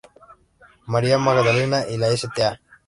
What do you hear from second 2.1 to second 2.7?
Sta.